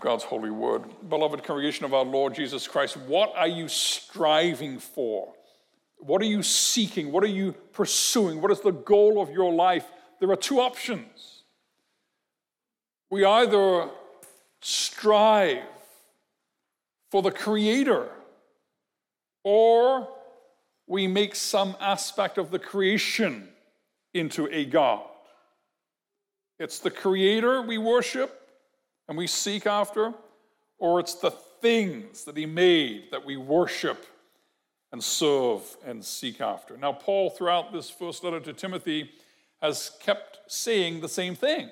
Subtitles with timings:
[0.00, 0.84] God's holy word.
[1.08, 5.32] Beloved congregation of our Lord Jesus Christ, what are you striving for?
[5.98, 7.10] What are you seeking?
[7.12, 8.40] What are you pursuing?
[8.40, 9.86] What is the goal of your life?
[10.20, 11.42] There are two options.
[13.10, 13.88] We either
[14.60, 15.62] strive
[17.10, 18.08] for the Creator,
[19.44, 20.08] or
[20.86, 23.48] we make some aspect of the creation
[24.12, 25.04] into a God.
[26.58, 28.35] It's the Creator we worship
[29.08, 30.12] and we seek after,
[30.78, 34.06] or it's the things that He made that we worship
[34.92, 36.76] and serve and seek after.
[36.76, 39.10] Now, Paul, throughout this first letter to Timothy,
[39.60, 41.70] has kept saying the same thing.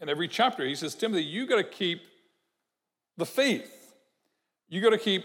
[0.00, 2.02] In every chapter, he says, Timothy, you got to keep
[3.16, 3.94] the faith.
[4.68, 5.24] You got to keep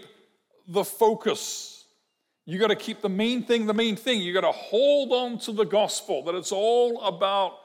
[0.68, 1.84] the focus.
[2.44, 4.20] You got to keep the main thing the main thing.
[4.20, 7.58] You got to hold on to the gospel that it's all about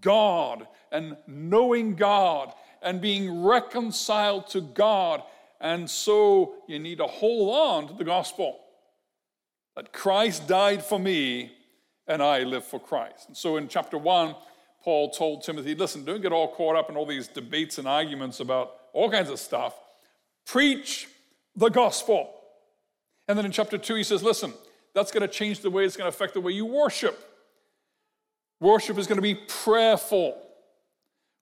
[0.00, 5.22] God and knowing God and being reconciled to God.
[5.60, 8.60] And so you need to hold on to the gospel
[9.76, 11.52] that Christ died for me
[12.06, 13.28] and I live for Christ.
[13.28, 14.34] And so in chapter one,
[14.82, 18.40] Paul told Timothy, listen, don't get all caught up in all these debates and arguments
[18.40, 19.74] about all kinds of stuff.
[20.46, 21.08] Preach
[21.54, 22.32] the gospel.
[23.26, 24.54] And then in chapter two, he says, listen,
[24.94, 27.22] that's going to change the way it's going to affect the way you worship.
[28.60, 30.36] Worship is going to be prayerful.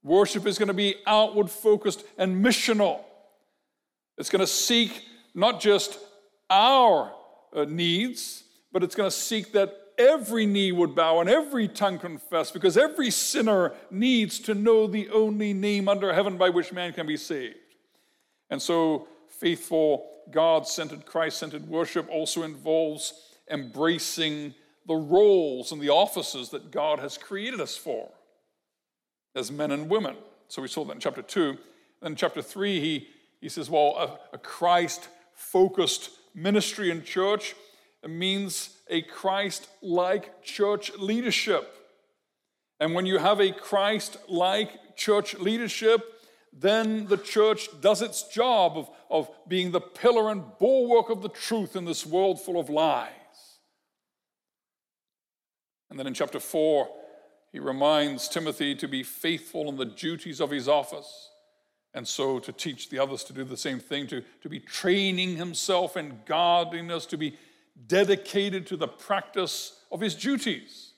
[0.07, 3.01] Worship is going to be outward focused and missional.
[4.17, 5.03] It's going to seek
[5.35, 5.99] not just
[6.49, 7.13] our
[7.53, 11.99] uh, needs, but it's going to seek that every knee would bow and every tongue
[11.99, 16.93] confess, because every sinner needs to know the only name under heaven by which man
[16.93, 17.57] can be saved.
[18.49, 19.09] And so,
[19.41, 23.13] faithful, God centered, Christ centered worship also involves
[23.51, 24.55] embracing
[24.87, 28.09] the roles and the offices that God has created us for
[29.37, 30.17] as men and women.
[30.49, 31.57] So we saw that in chapter 2.
[32.01, 33.09] Then in chapter 3, he,
[33.41, 37.55] he says, well, a, a Christ focused ministry in church
[38.07, 41.73] means a Christ like church leadership.
[42.81, 46.01] And when you have a Christ like church leadership,
[46.53, 51.29] then the church does its job of, of being the pillar and bulwark of the
[51.29, 53.11] truth in this world full of lies.
[55.91, 56.89] And then in chapter 4,
[57.57, 61.31] he reminds Timothy to be faithful in the duties of his office,
[61.95, 65.37] and so to teach the others to do the same thing, to, to be training
[65.37, 67.35] himself in godliness, to be
[67.87, 70.93] dedicated to the practice of his duties,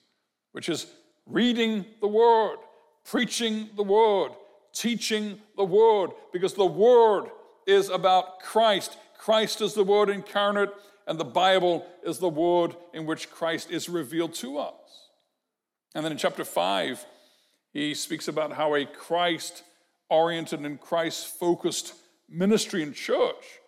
[0.51, 0.87] which is
[1.25, 2.57] reading the Word,
[3.05, 4.31] preaching the Word,
[4.73, 7.29] teaching the Word, because the Word
[7.67, 8.97] is about Christ.
[9.17, 10.73] Christ is the Word incarnate,
[11.07, 15.08] and the Bible is the Word in which Christ is revealed to us.
[15.99, 17.05] And then in chapter 5,
[17.73, 19.63] he speaks about how a Christ
[20.09, 21.93] oriented and Christ focused
[22.29, 23.59] ministry and church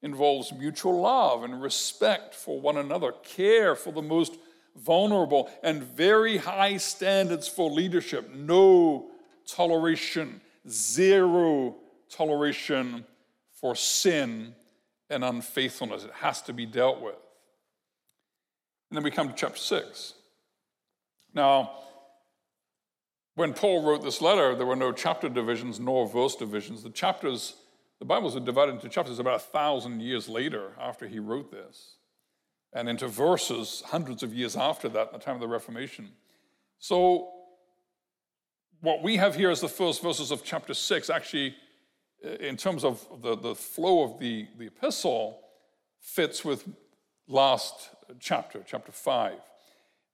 [0.00, 4.32] involves mutual love and respect for one another, care for the most
[4.74, 8.34] vulnerable, and very high standards for leadership.
[8.34, 9.10] No
[9.46, 11.76] toleration, zero
[12.08, 13.04] toleration
[13.60, 14.54] for sin
[15.10, 16.04] and unfaithfulness.
[16.04, 17.16] It has to be dealt with.
[18.88, 20.14] And then we come to chapter 6.
[21.34, 21.72] Now,
[23.34, 26.84] when Paul wrote this letter, there were no chapter divisions nor verse divisions.
[26.84, 27.54] The chapters,
[27.98, 31.96] the Bibles are divided into chapters about a thousand years later after he wrote this,
[32.72, 36.10] and into verses hundreds of years after that, in the time of the Reformation.
[36.78, 37.30] So,
[38.80, 41.56] what we have here is the first verses of chapter 6, actually,
[42.38, 45.40] in terms of the, the flow of the, the epistle,
[46.00, 46.68] fits with
[47.26, 47.90] last
[48.20, 49.32] chapter, chapter 5.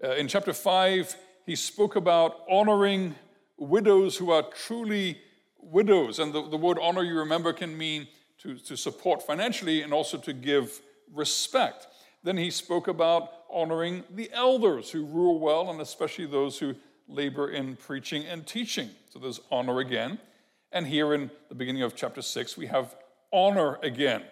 [0.02, 3.14] Uh, in chapter 5, he spoke about honoring
[3.58, 5.18] widows who are truly
[5.58, 6.18] widows.
[6.18, 8.08] And the, the word honor, you remember, can mean
[8.38, 10.80] to, to support financially and also to give
[11.12, 11.86] respect.
[12.22, 16.74] Then he spoke about honoring the elders who rule well, and especially those who
[17.06, 18.88] labor in preaching and teaching.
[19.10, 20.18] So there's honor again.
[20.72, 22.94] And here in the beginning of chapter 6, we have
[23.32, 24.22] honor again,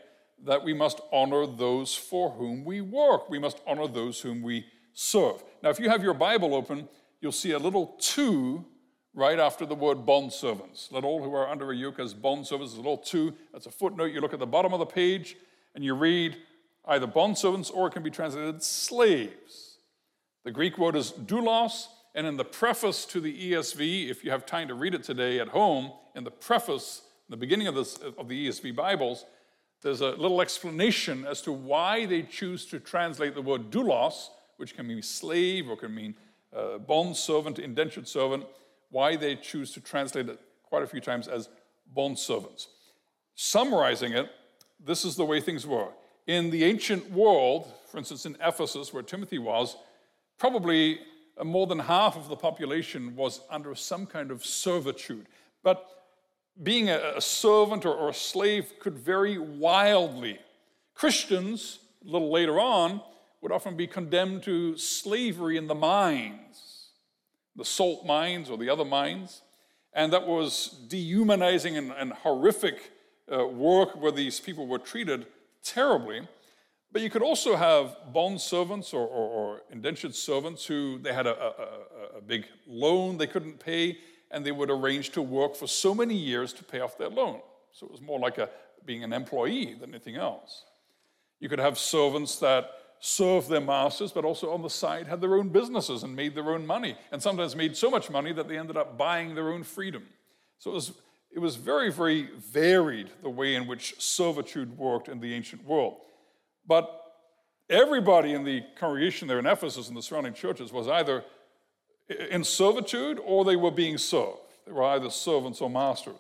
[0.44, 3.28] that we must honor those for whom we work.
[3.28, 4.64] We must honor those whom we
[4.98, 5.44] serve.
[5.62, 6.88] Now, if you have your Bible open,
[7.20, 8.64] you'll see a little two
[9.14, 10.88] right after the word bond servants.
[10.90, 13.32] Let all who are under a yoke as bond servants, a little two.
[13.52, 14.12] That's a footnote.
[14.12, 15.36] You look at the bottom of the page
[15.76, 16.36] and you read
[16.84, 19.78] either bond servants or it can be translated slaves.
[20.44, 21.86] The Greek word is doulos,
[22.16, 25.38] and in the preface to the ESV, if you have time to read it today
[25.38, 29.26] at home, in the preface, in the beginning of, this, of the ESV Bibles,
[29.80, 34.76] there's a little explanation as to why they choose to translate the word doulos which
[34.76, 36.14] can mean slave or can mean
[36.54, 38.44] uh, bond servant, indentured servant,
[38.90, 41.48] why they choose to translate it quite a few times as
[41.94, 42.68] bond servants.
[43.34, 44.30] Summarizing it,
[44.84, 45.88] this is the way things were.
[46.26, 49.76] In the ancient world, for instance, in Ephesus, where Timothy was,
[50.38, 51.00] probably
[51.44, 55.26] more than half of the population was under some kind of servitude.
[55.62, 55.86] But
[56.62, 60.38] being a, servant or a slave could vary wildly.
[60.94, 63.00] Christians, a little later on,
[63.40, 66.90] would often be condemned to slavery in the mines,
[67.56, 69.42] the salt mines or the other mines.
[69.92, 72.92] And that was dehumanizing and, and horrific
[73.32, 75.26] uh, work where these people were treated
[75.62, 76.26] terribly.
[76.90, 81.26] But you could also have bond servants or, or, or indentured servants who they had
[81.26, 83.98] a, a, a, big loan they couldn't pay,
[84.30, 87.40] and they would arrange to work for so many years to pay off their loan.
[87.72, 88.48] So it was more like a,
[88.86, 90.64] being an employee than anything else.
[91.40, 95.36] You could have servants that served their masters, but also on the side had their
[95.36, 98.58] own businesses and made their own money, and sometimes made so much money that they
[98.58, 100.04] ended up buying their own freedom.
[100.58, 100.92] So it was,
[101.30, 105.98] it was very, very varied the way in which servitude worked in the ancient world.
[106.66, 106.90] But
[107.70, 111.24] everybody in the congregation there in Ephesus and the surrounding churches was either
[112.30, 114.38] in servitude or they were being served.
[114.66, 116.14] They were either servants or masters.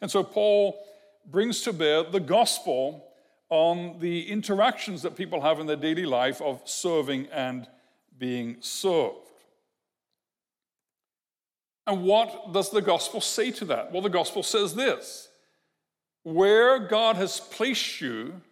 [0.00, 0.78] And so Paul
[1.26, 3.07] brings to bear the gospel
[3.50, 7.66] on the interactions that people have in their daily life of serving and
[8.18, 9.16] being served.
[11.86, 13.92] And what does the gospel say to that?
[13.92, 15.28] Well, the gospel says this
[16.22, 18.42] Where God has placed you,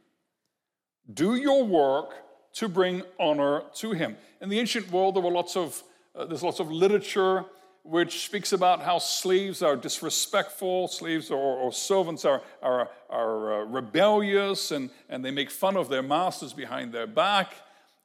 [1.12, 2.14] do your work
[2.54, 4.16] to bring honor to him.
[4.40, 5.82] In the ancient world, there were lots of,
[6.14, 7.44] uh, there's lots of literature
[7.87, 13.65] which speaks about how slaves are disrespectful, slaves or, or servants are, are, are uh,
[13.65, 17.55] rebellious, and, and they make fun of their masters behind their back,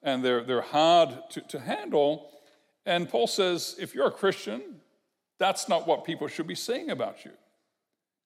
[0.04, 2.30] and they're, they're hard to, to handle.
[2.86, 4.62] And Paul says, if you're a Christian,
[5.38, 7.32] that's not what people should be saying about you.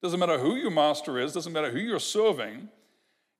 [0.03, 2.69] Doesn't matter who your master is, doesn't matter who you're serving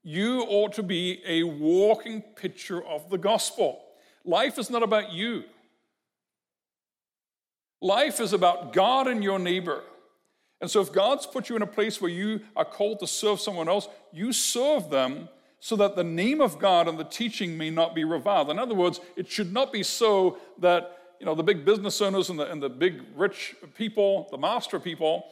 [0.06, 3.82] you ought to be a walking picture of the gospel.
[4.24, 5.44] Life is not about you.
[7.86, 9.84] Life is about God and your neighbor.
[10.60, 13.40] And so, if God's put you in a place where you are called to serve
[13.40, 15.30] someone else, you serve them
[15.60, 18.50] so that the name of God and the teaching may not be reviled.
[18.50, 22.30] In other words, it should not be so that you know the big business owners
[22.30, 25.28] and the, and the big rich people, the master people,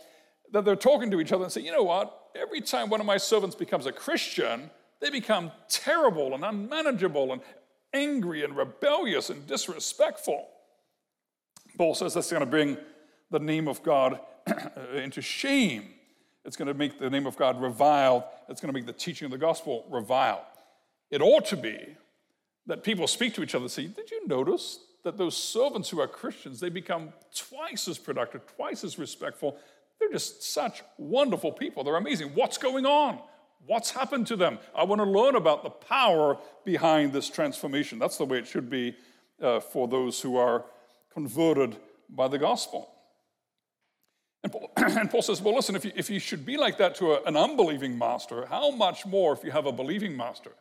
[0.51, 2.23] that they're talking to each other and say, you know what?
[2.35, 7.41] every time one of my servants becomes a Christian, they become terrible and unmanageable and
[7.93, 10.47] angry and rebellious and disrespectful.
[11.77, 12.77] Paul says that's going to bring
[13.31, 14.19] the name of God
[14.93, 15.89] into shame.
[16.45, 18.23] It's going to make the name of God reviled.
[18.49, 20.41] It's going to make the teaching of the gospel reviled.
[21.09, 21.95] It ought to be
[22.67, 25.99] that people speak to each other and say, Did you notice that those servants who
[25.99, 29.57] are Christians, they become twice as productive, twice as respectful,
[29.99, 31.83] they're just such wonderful people.
[31.83, 32.29] They're amazing.
[32.29, 33.19] What's going on?
[33.65, 34.59] What's happened to them?
[34.75, 37.99] I want to learn about the power behind this transformation.
[37.99, 38.95] That's the way it should be
[39.41, 40.65] uh, for those who are
[41.13, 41.77] converted
[42.09, 42.89] by the gospel.
[44.43, 46.95] And Paul, and Paul, says, well, listen, if you, if you should be like that
[46.95, 50.51] to a, an unbelieving master, how much more if you have a believing master?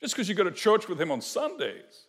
[0.00, 2.06] Just because you go to church with him on Sundays.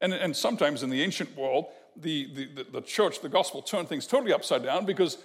[0.00, 1.66] And, and sometimes in the ancient world,
[1.96, 5.18] the, the, the, the church, the gospel turned things totally upside down because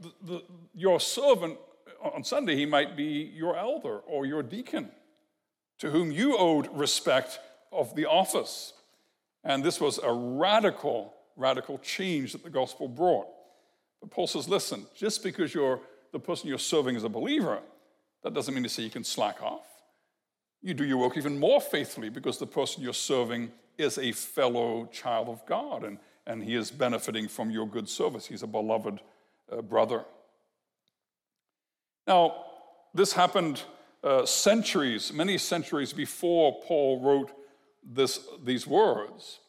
[0.00, 0.42] the, the,
[0.74, 1.58] your servant
[2.04, 4.90] uh, on Sunday, he might be your elder or your deacon
[5.78, 7.38] to whom you owed respect
[7.72, 8.72] of the office.
[9.44, 13.26] And this was a radical, radical change that the gospel brought.
[14.00, 15.80] But Paul says, listen, just because you're
[16.12, 17.60] the person you're serving is a believer,
[18.22, 19.66] that doesn't mean to say you can slack off.
[20.62, 24.88] You do your work even more faithfully because the person you're serving is a fellow
[24.90, 28.26] child of God and, and he is benefiting from your good service.
[28.26, 29.00] He's a beloved
[29.52, 30.04] uh, brother.
[32.06, 32.44] Now,
[32.94, 33.62] this happened
[34.02, 37.32] uh, centuries, many centuries before Paul wrote
[37.84, 39.40] this, these words.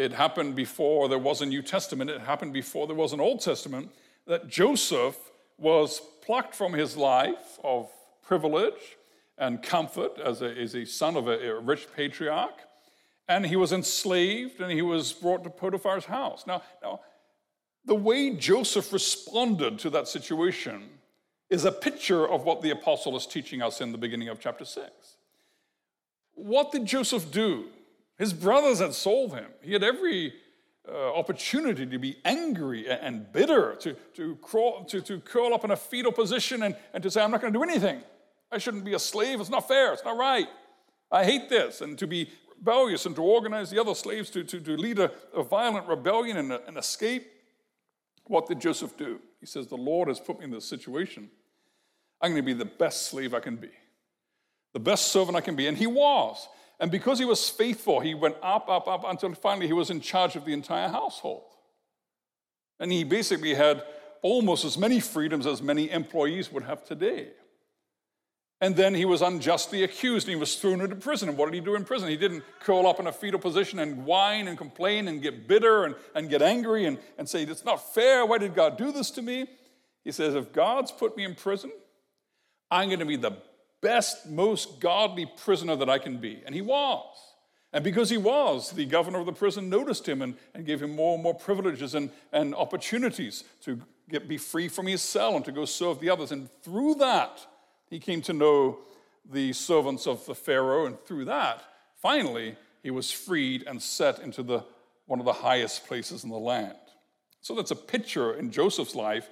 [0.00, 3.42] It happened before there was a New Testament, it happened before there was an Old
[3.42, 3.90] Testament,
[4.26, 5.18] that Joseph
[5.58, 7.90] was plucked from his life of
[8.22, 8.96] privilege
[9.36, 12.60] and comfort as a, as a son of a, a rich patriarch,
[13.28, 16.46] and he was enslaved and he was brought to Potiphar's house.
[16.46, 17.00] Now, now
[17.84, 20.88] the way Joseph responded to that situation
[21.50, 24.64] is a picture of what the apostle is teaching us in the beginning of chapter
[24.64, 24.90] 6.
[26.32, 27.66] What did Joseph do?
[28.20, 29.46] His brothers had sold him.
[29.62, 30.34] He had every
[30.86, 35.70] uh, opportunity to be angry and bitter, to, to, crawl, to, to curl up in
[35.70, 38.02] a fetal position and, and to say, I'm not going to do anything.
[38.52, 39.40] I shouldn't be a slave.
[39.40, 39.94] It's not fair.
[39.94, 40.46] It's not right.
[41.10, 41.80] I hate this.
[41.80, 45.10] And to be rebellious and to organize the other slaves to, to, to lead a,
[45.34, 47.26] a violent rebellion and, and escape.
[48.26, 49.18] What did Joseph do?
[49.40, 51.30] He says, The Lord has put me in this situation.
[52.20, 53.70] I'm going to be the best slave I can be,
[54.74, 55.68] the best servant I can be.
[55.68, 56.46] And he was.
[56.80, 60.00] And because he was faithful, he went up, up, up until finally he was in
[60.00, 61.44] charge of the entire household.
[62.80, 63.84] And he basically had
[64.22, 67.28] almost as many freedoms as many employees would have today.
[68.62, 71.28] And then he was unjustly accused and he was thrown into prison.
[71.28, 72.08] And what did he do in prison?
[72.08, 75.84] He didn't curl up in a fetal position and whine and complain and get bitter
[75.84, 78.26] and, and get angry and, and say, It's not fair.
[78.26, 79.46] Why did God do this to me?
[80.04, 81.72] He says, If God's put me in prison,
[82.70, 83.32] I'm going to be the
[83.80, 86.42] best, most godly prisoner that I can be.
[86.44, 87.06] And he was.
[87.72, 90.94] And because he was, the governor of the prison noticed him and, and gave him
[90.96, 95.44] more and more privileges and, and opportunities to get, be free from his cell and
[95.44, 96.32] to go serve the others.
[96.32, 97.46] And through that,
[97.88, 98.78] he came to know
[99.30, 101.62] the servants of the Pharaoh, and through that,
[102.00, 104.64] finally, he was freed and set into the,
[105.06, 106.74] one of the highest places in the land.
[107.40, 109.30] So that's a picture in Joseph's life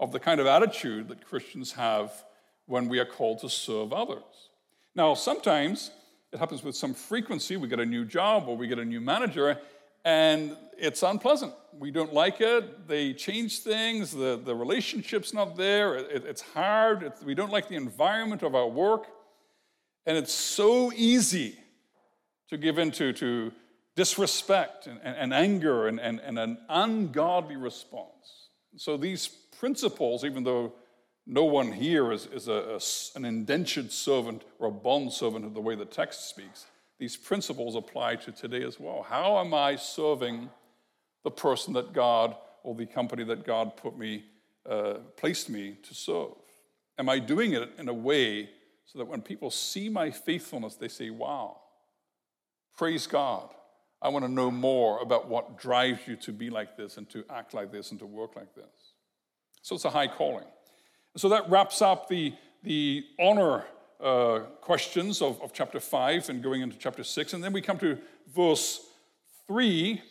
[0.00, 2.24] of the kind of attitude that Christians have
[2.66, 4.22] when we are called to serve others.
[4.94, 5.90] Now, sometimes
[6.32, 7.56] it happens with some frequency.
[7.56, 9.58] We get a new job or we get a new manager,
[10.04, 11.52] and it's unpleasant.
[11.78, 12.88] We don't like it.
[12.88, 14.12] They change things.
[14.12, 15.96] The, the relationship's not there.
[15.96, 17.02] It, it's hard.
[17.02, 19.06] It, we don't like the environment of our work.
[20.06, 21.58] And it's so easy
[22.50, 23.52] to give into to
[23.96, 28.48] disrespect and, and, and anger and, and, and an ungodly response.
[28.76, 29.26] So these
[29.58, 30.74] principles, even though
[31.26, 35.54] no one here is, is a, a, an indentured servant or a bond servant of
[35.54, 36.66] the way the text speaks,
[36.98, 39.02] these principles apply to today as well.
[39.02, 40.48] How am I serving
[41.24, 44.24] the person that God or the company that God put me,
[44.68, 46.32] uh, placed me to serve?
[46.98, 48.48] Am I doing it in a way
[48.86, 51.58] so that when people see my faithfulness, they say, wow,
[52.78, 53.50] praise God.
[54.00, 57.24] I want to know more about what drives you to be like this and to
[57.28, 58.92] act like this and to work like this.
[59.62, 60.46] So it's a high calling.
[61.16, 63.64] So that wraps up the, the honor
[64.02, 67.32] uh, questions of, of chapter 5 and going into chapter 6.
[67.32, 67.96] And then we come to
[68.34, 68.80] verse
[69.46, 70.02] 3,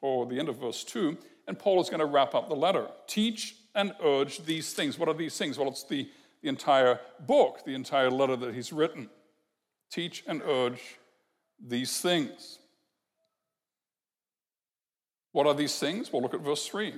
[0.00, 1.18] or the end of verse 2,
[1.48, 2.86] and Paul is going to wrap up the letter.
[3.08, 4.96] Teach and urge these things.
[4.96, 5.58] What are these things?
[5.58, 6.08] Well, it's the,
[6.40, 9.10] the entire book, the entire letter that he's written.
[9.90, 10.98] Teach and urge
[11.58, 12.60] these things.
[15.32, 16.12] What are these things?
[16.12, 16.94] Well, look at verse 3.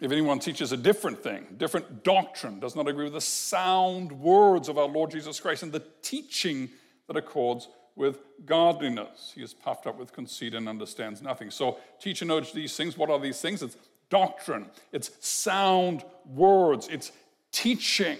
[0.00, 4.68] If anyone teaches a different thing, different doctrine, does not agree with the sound words
[4.68, 6.68] of our Lord Jesus Christ and the teaching
[7.06, 11.50] that accords with godliness, he is puffed up with conceit and understands nothing.
[11.50, 12.98] So, teach and urge these things.
[12.98, 13.62] What are these things?
[13.62, 13.76] It's
[14.10, 17.12] doctrine, it's sound words, it's
[17.52, 18.18] teaching.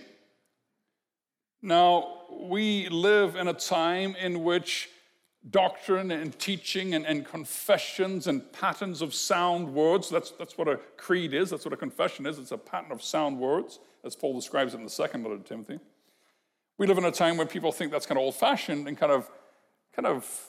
[1.60, 4.88] Now, we live in a time in which
[5.50, 10.08] doctrine and teaching and, and confessions and patterns of sound words.
[10.08, 12.38] That's, that's what a creed is, that's what a confession is.
[12.38, 15.42] It's a pattern of sound words, as Paul describes it in the second letter to
[15.42, 15.80] Timothy.
[16.78, 19.12] We live in a time when people think that's kind of old fashioned and kind
[19.12, 19.30] of,
[19.94, 20.46] kind of,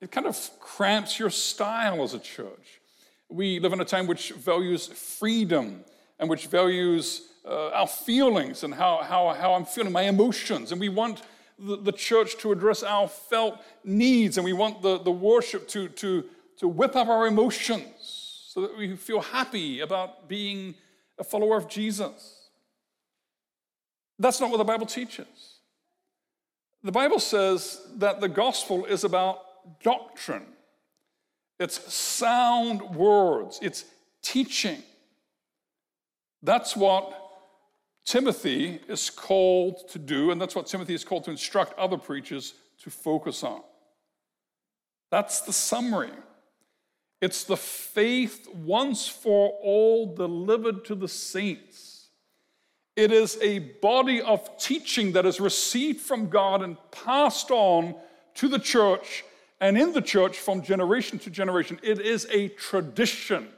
[0.00, 2.80] it kind of cramps your style as a church.
[3.28, 5.84] We live in a time which values freedom
[6.18, 10.72] and which values uh, our feelings and how, how, how I'm feeling, my emotions.
[10.72, 11.22] And we want
[11.60, 15.88] the, the church to address our felt needs, and we want the, the worship to,
[15.88, 16.24] to,
[16.58, 20.74] to whip up our emotions so that we feel happy about being
[21.18, 22.48] a follower of Jesus.
[24.18, 25.26] That's not what the Bible teaches.
[26.82, 30.46] The Bible says that the gospel is about doctrine,
[31.58, 33.84] it's sound words, it's
[34.22, 34.82] teaching.
[36.42, 37.19] That's what
[38.04, 42.54] Timothy is called to do, and that's what Timothy is called to instruct other preachers
[42.82, 43.62] to focus on.
[45.10, 46.12] That's the summary.
[47.20, 52.08] It's the faith once for all delivered to the saints.
[52.96, 57.94] It is a body of teaching that is received from God and passed on
[58.34, 59.24] to the church
[59.60, 61.78] and in the church from generation to generation.
[61.82, 63.48] It is a tradition.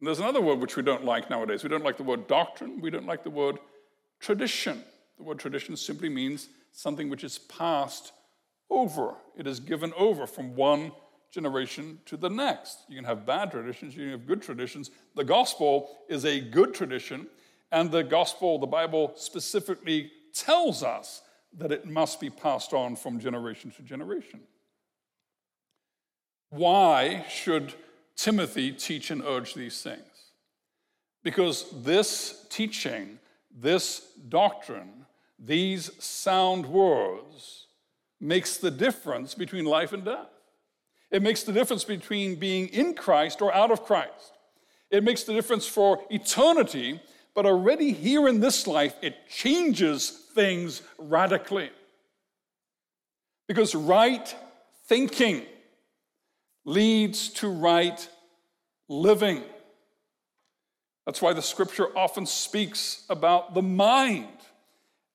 [0.00, 1.62] And there's another word which we don't like nowadays.
[1.62, 3.58] We don't like the word doctrine, we don't like the word
[4.20, 4.82] tradition.
[5.16, 8.12] The word tradition simply means something which is passed
[8.70, 10.92] over, it is given over from one
[11.30, 12.80] generation to the next.
[12.88, 14.90] You can have bad traditions, you can have good traditions.
[15.16, 17.26] The gospel is a good tradition,
[17.72, 21.22] and the gospel, the Bible specifically tells us
[21.56, 24.40] that it must be passed on from generation to generation.
[26.50, 27.74] Why should
[28.18, 30.02] Timothy teach and urge these things.
[31.22, 33.18] Because this teaching,
[33.50, 35.06] this doctrine,
[35.38, 37.68] these sound words
[38.20, 40.28] makes the difference between life and death.
[41.10, 44.32] It makes the difference between being in Christ or out of Christ.
[44.90, 47.00] It makes the difference for eternity
[47.38, 51.70] but already here in this life, it changes things radically.
[53.46, 54.34] Because right
[54.88, 55.46] thinking
[56.68, 58.08] leads to right
[58.88, 59.42] living.
[61.06, 64.28] That's why the scripture often speaks about the mind.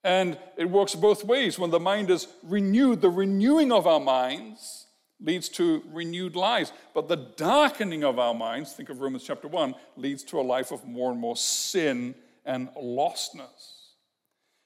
[0.03, 1.59] And it works both ways.
[1.59, 4.87] When the mind is renewed, the renewing of our minds
[5.21, 6.73] leads to renewed lives.
[6.95, 10.71] But the darkening of our minds, think of Romans chapter 1, leads to a life
[10.71, 13.91] of more and more sin and lostness.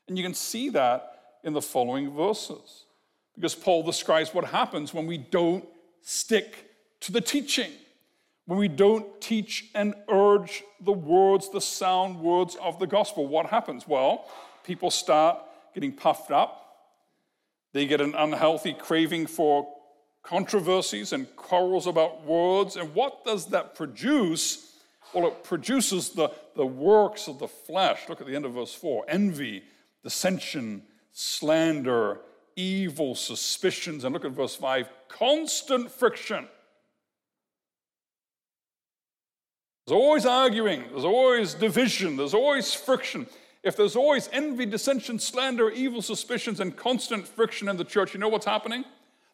[0.08, 2.86] And you can see that in the following verses,
[3.36, 5.65] because Paul describes what happens when we don't
[6.01, 6.63] stick
[7.01, 7.71] to the teaching,
[8.45, 13.27] when we don't teach and urge the words, the sound words of the gospel.
[13.27, 13.87] What happens?
[13.87, 14.25] Well,
[14.63, 15.39] people start
[15.73, 16.63] getting puffed up.
[17.73, 19.67] They get an unhealthy craving for
[20.23, 22.77] controversies and quarrels about words.
[22.77, 24.77] And what does that produce?
[25.13, 28.09] Well, it produces the, the works of the flesh.
[28.09, 29.63] Look at the end of verse 4 envy,
[30.03, 32.19] dissension, slander,
[32.55, 34.03] evil suspicions.
[34.03, 36.47] And look at verse 5 constant friction.
[39.88, 43.25] There's always arguing, there's always division, there's always friction.
[43.63, 48.20] If there's always envy, dissension, slander, evil suspicions, and constant friction in the church, you
[48.20, 48.84] know what's happening?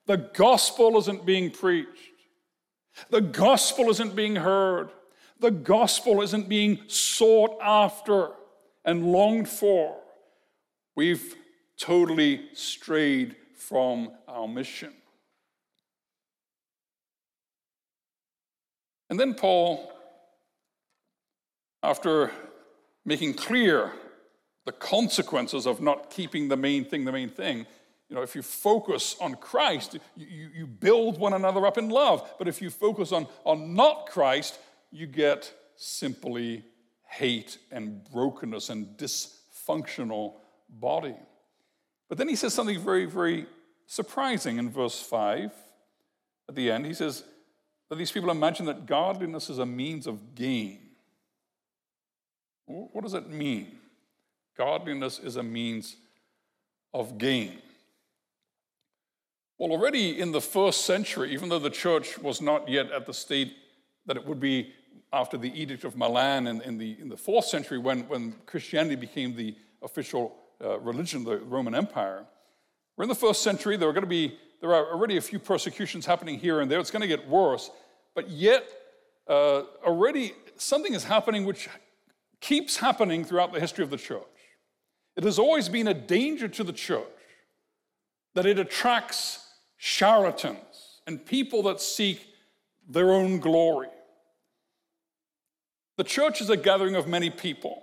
[0.06, 2.12] The gospel isn't being preached.
[3.10, 4.90] The gospel isn't being heard.
[5.40, 8.30] The gospel isn't being sought after
[8.86, 9.98] and longed for.
[10.96, 11.36] We've
[11.78, 14.94] totally strayed from our mission.
[19.10, 19.93] And then Paul,
[21.84, 22.32] after
[23.06, 23.92] making clear
[24.66, 27.66] the consequences of not keeping the main thing the main thing,
[28.10, 32.32] you know, if you focus on Christ, you, you build one another up in love.
[32.38, 34.60] But if you focus on, on not Christ,
[34.92, 36.64] you get simply
[37.08, 40.36] hate and brokenness and dysfunctional
[40.70, 41.16] body.
[42.08, 43.48] But then he says something very, very
[43.88, 45.52] surprising in verse 5
[46.50, 46.86] at the end.
[46.86, 47.24] He says
[47.90, 50.83] that these people imagine that godliness is a means of gain.
[52.66, 53.80] What does it mean?
[54.58, 55.96] Godliness is a means
[56.94, 57.62] of gain.
[59.58, 63.14] Well, already in the first century, even though the church was not yet at the
[63.14, 63.54] state
[64.06, 64.74] that it would be
[65.12, 68.96] after the Edict of Milan in, in the, in the fourth century, when, when Christianity
[68.96, 72.26] became the official uh, religion of the Roman Empire,
[72.98, 73.78] we're in the first century.
[73.78, 76.80] There are going to be there are already a few persecutions happening here and there.
[76.80, 77.70] It's going to get worse,
[78.16, 78.64] but yet
[79.28, 81.68] uh, already something is happening which
[82.44, 84.22] keeps happening throughout the history of the church.
[85.16, 87.08] It has always been a danger to the church
[88.36, 89.40] that it attracts
[89.78, 92.26] charlatans, and people that seek
[92.90, 93.88] their own glory.
[95.98, 97.82] The church is a gathering of many people.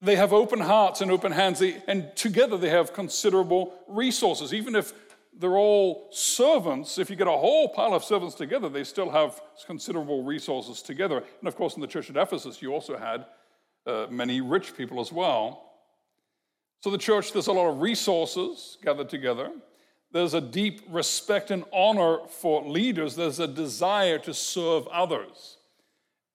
[0.00, 4.54] They have open hearts and open hands, and together they have considerable resources.
[4.54, 4.92] Even if
[5.38, 9.40] they're all servants, if you get a whole pile of servants together, they still have
[9.66, 11.22] considerable resources together.
[11.38, 13.24] And of course, in the church at Ephesus, you also had
[13.86, 15.64] uh, many rich people as well.
[16.80, 19.50] So, the church, there's a lot of resources gathered together.
[20.10, 23.14] There's a deep respect and honor for leaders.
[23.14, 25.58] There's a desire to serve others.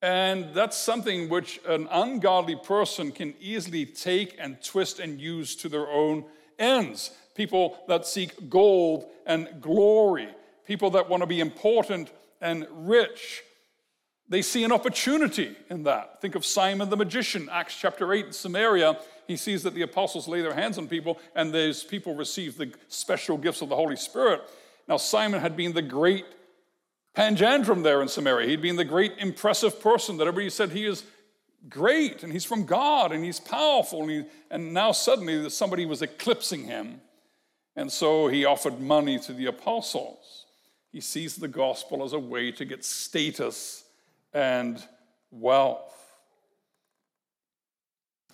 [0.02, 5.70] And that's something which an ungodly person can easily take and twist and use to
[5.70, 6.26] their own
[6.60, 7.12] ends.
[7.36, 10.30] People that seek gold and glory,
[10.66, 13.44] people that want to be important and rich,
[14.30, 16.22] they see an opportunity in that.
[16.22, 20.28] Think of Simon the magician, Acts chapter 8 in Samaria he sees that the apostles
[20.28, 23.96] lay their hands on people and those people receive the special gifts of the Holy
[23.96, 24.42] Spirit.
[24.88, 26.26] Now, Simon had been the great
[27.16, 28.50] panjandrum there in Samaria.
[28.50, 31.04] He'd been the great impressive person that everybody said he is
[31.70, 34.02] great and he's from God and he's powerful.
[34.02, 37.00] And, he, and now suddenly somebody was eclipsing him.
[37.76, 40.46] And so he offered money to the apostles.
[40.92, 43.84] He sees the gospel as a way to get status
[44.34, 44.82] and
[45.32, 45.92] wealth.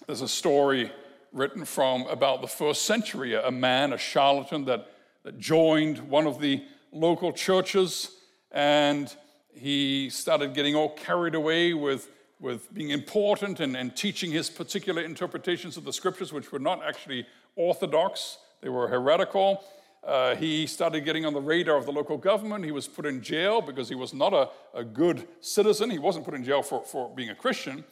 [0.07, 0.91] There's a story
[1.31, 4.87] written from about the first century, a man, a charlatan that,
[5.23, 8.11] that joined one of the local churches
[8.51, 9.15] and
[9.53, 15.01] he started getting all carried away with, with being important and, and teaching his particular
[15.01, 17.25] interpretations of the scriptures, which were not actually
[17.55, 19.63] orthodox, they were heretical.
[20.03, 22.63] Uh, he started getting on the radar of the local government.
[22.63, 25.89] He was put in jail because he was not a, a good citizen.
[25.89, 27.83] He wasn't put in jail for, for being a Christian.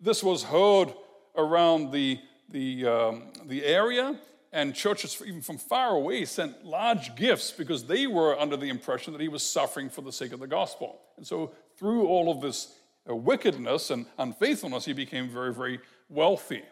[0.00, 0.92] This was heard
[1.36, 4.16] around the, the, um, the area,
[4.52, 9.12] and churches, even from far away, sent large gifts because they were under the impression
[9.12, 11.00] that he was suffering for the sake of the gospel.
[11.16, 12.72] And so, through all of this
[13.08, 16.62] uh, wickedness and unfaithfulness, he became very, very wealthy.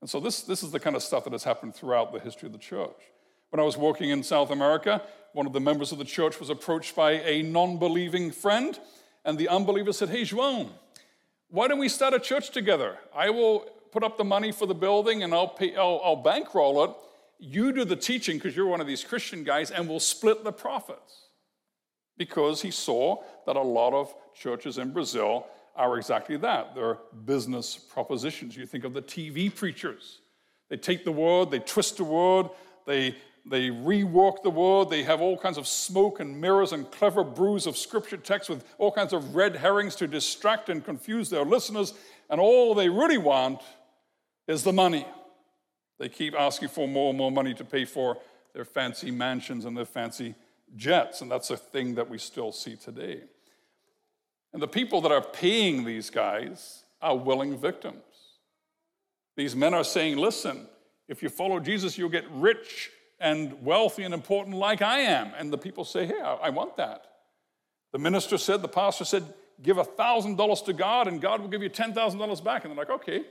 [0.00, 2.46] And so this, this is the kind of stuff that has happened throughout the history
[2.46, 2.96] of the church.
[3.50, 6.50] When I was working in South America, one of the members of the church was
[6.50, 8.78] approached by a non believing friend,
[9.24, 10.70] and the unbeliever said, Hey, João,
[11.48, 12.96] why don't we start a church together?
[13.14, 16.84] I will put up the money for the building and I'll, pay, I'll, I'll bankroll
[16.84, 16.90] it.
[17.38, 20.52] You do the teaching because you're one of these Christian guys, and we'll split the
[20.52, 21.28] profits.
[22.18, 26.74] Because he saw that a lot of churches in Brazil are exactly that.
[26.74, 28.56] They're business propositions.
[28.56, 30.20] You think of the TV preachers.
[30.68, 32.46] They take the word, they twist the word,
[32.86, 37.24] they, they rework the word, they have all kinds of smoke and mirrors and clever
[37.24, 41.44] brews of scripture text with all kinds of red herrings to distract and confuse their
[41.44, 41.92] listeners,
[42.30, 43.60] and all they really want
[44.46, 45.06] is the money.
[45.98, 48.18] They keep asking for more and more money to pay for
[48.54, 50.34] their fancy mansions and their fancy
[50.76, 53.22] jets, and that's a thing that we still see today.
[54.52, 58.02] And the people that are paying these guys are willing victims.
[59.36, 60.66] These men are saying, listen,
[61.08, 65.32] if you follow Jesus, you'll get rich and wealthy and important like I am.
[65.38, 67.06] And the people say, hey, I want that.
[67.92, 69.24] The minister said, the pastor said,
[69.62, 72.64] give $1,000 to God and God will give you $10,000 back.
[72.64, 73.24] And they're like, okay,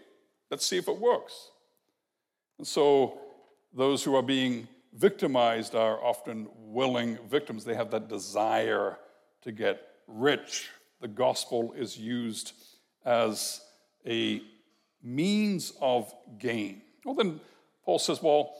[0.51, 1.51] let's see if it works.
[2.57, 3.19] And so
[3.73, 7.63] those who are being victimized are often willing victims.
[7.63, 8.97] They have that desire
[9.43, 10.69] to get rich
[11.01, 12.53] the gospel is used
[13.05, 13.61] as
[14.05, 14.41] a
[15.01, 16.81] means of gain.
[17.05, 17.39] Well, then
[17.85, 18.53] Paul says, well,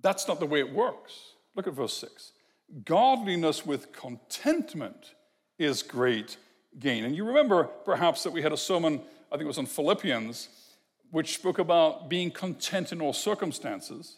[0.00, 1.34] that's not the way it works.
[1.54, 2.32] Look at verse 6.
[2.84, 5.14] Godliness with contentment
[5.58, 6.36] is great
[6.78, 7.04] gain.
[7.04, 10.48] And you remember perhaps that we had a sermon, I think it was on Philippians,
[11.10, 14.16] which spoke about being content in all circumstances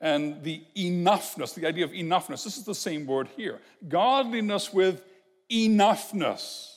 [0.00, 2.44] and the enoughness, the idea of enoughness.
[2.44, 3.60] This is the same word here.
[3.88, 5.02] Godliness with
[5.50, 6.74] enoughness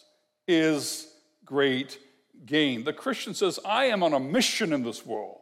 [0.47, 1.11] is
[1.45, 1.99] great
[2.45, 2.83] gain.
[2.83, 5.39] The Christian says, I am on a mission in this world.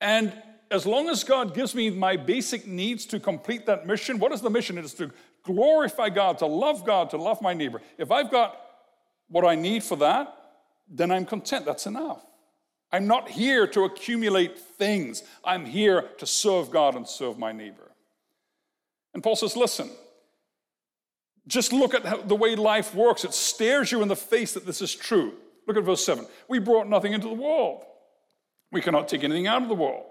[0.00, 0.32] And
[0.70, 4.40] as long as God gives me my basic needs to complete that mission, what is
[4.40, 4.78] the mission?
[4.78, 5.10] It is to
[5.42, 7.80] glorify God, to love God, to love my neighbor.
[7.98, 8.58] If I've got
[9.28, 10.34] what I need for that,
[10.88, 11.64] then I'm content.
[11.64, 12.24] That's enough.
[12.92, 15.22] I'm not here to accumulate things.
[15.44, 17.92] I'm here to serve God and serve my neighbor.
[19.14, 19.90] And Paul says, listen,
[21.46, 23.24] just look at the way life works.
[23.24, 25.34] It stares you in the face that this is true.
[25.66, 26.26] Look at verse 7.
[26.48, 27.84] We brought nothing into the world.
[28.72, 30.06] We cannot take anything out of the world.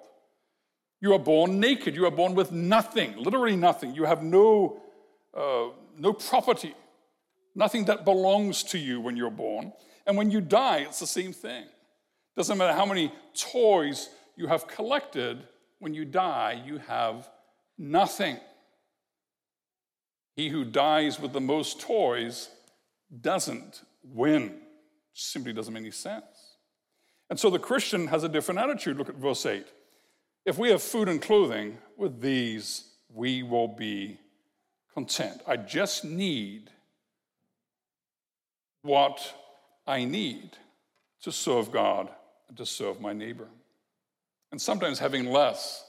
[1.01, 1.95] You are born naked.
[1.95, 3.95] You are born with nothing, literally nothing.
[3.95, 4.81] You have no,
[5.33, 6.75] uh, no property,
[7.55, 9.71] nothing that belongs to you when you're born.
[10.05, 11.65] And when you die, it's the same thing.
[12.35, 15.45] Doesn't matter how many toys you have collected,
[15.79, 17.29] when you die, you have
[17.77, 18.37] nothing.
[20.39, 22.47] He who dies with the most toys
[23.19, 24.55] doesn't win.
[25.11, 26.55] Simply doesn't make any sense.
[27.29, 28.95] And so the Christian has a different attitude.
[28.97, 29.67] Look at verse 8.
[30.45, 34.17] If we have food and clothing, with these we will be
[34.93, 35.41] content.
[35.45, 36.69] I just need
[38.81, 39.19] what
[39.85, 40.51] I need
[41.23, 42.07] to serve God
[42.47, 43.49] and to serve my neighbor.
[44.53, 45.83] And sometimes having less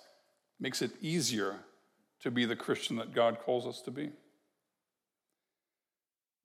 [0.58, 1.54] makes it easier
[2.22, 4.10] to be the Christian that God calls us to be.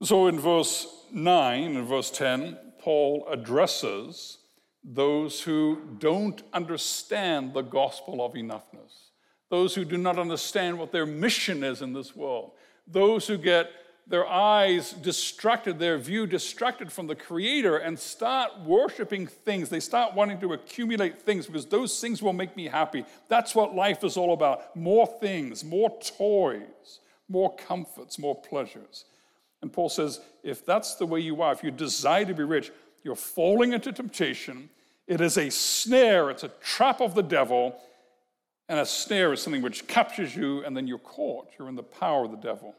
[0.03, 4.38] So in verse 9 and verse 10, Paul addresses
[4.84, 9.10] those who don't understand the gospel of enoughness,
[9.49, 12.51] those who do not understand what their mission is in this world,
[12.88, 13.71] those who get
[14.08, 19.69] their eyes distracted, their view distracted from the Creator, and start worshiping things.
[19.69, 23.05] They start wanting to accumulate things because those things will make me happy.
[23.29, 29.05] That's what life is all about more things, more toys, more comforts, more pleasures.
[29.65, 32.71] And Paul says, if that's the way you are, if you desire to be rich,
[33.04, 34.69] you're falling into temptation.
[35.08, 37.75] It is a snare, it's a trap of the devil.
[38.69, 41.47] And a snare is something which captures you, and then you're caught.
[41.58, 42.75] You're in the power of the devil.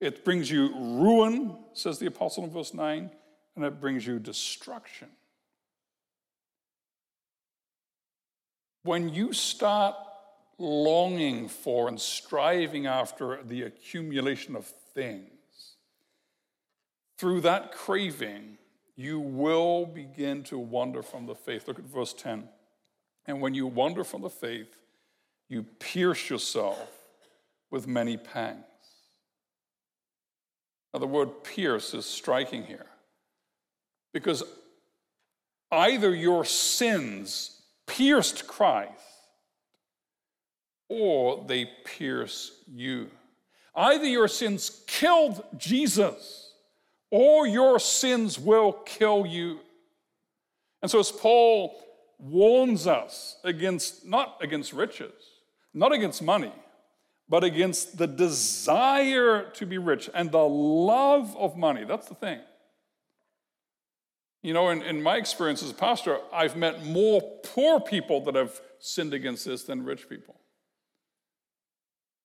[0.00, 3.10] It brings you ruin, says the apostle in verse 9,
[3.56, 5.08] and it brings you destruction.
[8.82, 9.94] When you start
[10.56, 15.39] longing for and striving after the accumulation of things,
[17.20, 18.56] through that craving,
[18.96, 21.68] you will begin to wander from the faith.
[21.68, 22.48] Look at verse 10.
[23.26, 24.74] And when you wander from the faith,
[25.46, 26.90] you pierce yourself
[27.70, 28.64] with many pangs.
[30.94, 32.86] Now, the word pierce is striking here
[34.14, 34.42] because
[35.70, 38.94] either your sins pierced Christ
[40.88, 43.10] or they pierce you.
[43.74, 46.49] Either your sins killed Jesus
[47.10, 49.60] or your sins will kill you.
[50.82, 51.78] And so, as Paul
[52.18, 55.12] warns us against, not against riches,
[55.72, 56.52] not against money,
[57.28, 61.84] but against the desire to be rich and the love of money.
[61.84, 62.40] That's the thing.
[64.42, 68.34] You know, in, in my experience as a pastor, I've met more poor people that
[68.34, 70.40] have sinned against this than rich people.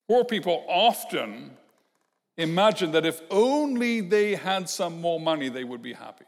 [0.07, 1.51] Poor people often
[2.37, 6.25] imagine that if only they had some more money, they would be happy.